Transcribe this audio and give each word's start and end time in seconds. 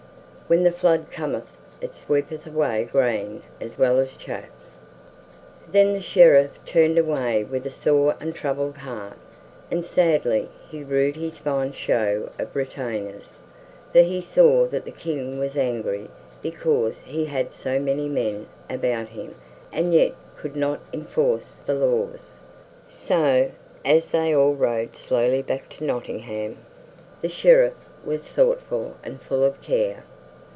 When 0.47 0.63
the 0.63 0.71
flood 0.73 1.05
cometh 1.11 1.47
it 1.79 1.95
sweepeth 1.95 2.45
away 2.45 2.85
grain 2.91 3.41
as 3.61 3.77
well 3.77 3.99
as 3.99 4.17
chaff." 4.17 4.49
Then 5.71 5.93
the 5.93 6.01
Sheriff 6.01 6.59
turned 6.65 6.97
away 6.97 7.45
with 7.45 7.65
a 7.65 7.71
sore 7.71 8.17
and 8.19 8.35
troubled 8.35 8.75
heart, 8.79 9.17
and 9.71 9.85
sadly 9.85 10.49
he 10.69 10.83
rued 10.83 11.15
his 11.15 11.37
fine 11.37 11.71
show 11.71 12.31
of 12.37 12.53
retainers, 12.53 13.37
for 13.93 14.01
he 14.01 14.19
saw 14.19 14.65
that 14.67 14.83
the 14.83 14.91
King 14.91 15.39
was 15.39 15.57
angry 15.57 16.09
because 16.41 16.99
he 17.03 17.23
had 17.27 17.53
so 17.53 17.79
many 17.79 18.09
men 18.09 18.45
about 18.69 19.07
him 19.07 19.35
and 19.71 19.93
yet 19.93 20.11
could 20.35 20.57
not 20.57 20.81
enforce 20.91 21.61
the 21.65 21.75
laws. 21.75 22.39
So, 22.89 23.51
as 23.85 24.11
they 24.11 24.35
all 24.35 24.55
rode 24.55 24.95
slowly 24.95 25.41
back 25.43 25.69
to 25.77 25.85
Nottingham, 25.85 26.57
the 27.21 27.29
Sheriff 27.29 27.85
was 28.03 28.25
thoughtful 28.27 28.97
and 29.01 29.21
full 29.21 29.45
of 29.45 29.61
care. 29.61 30.03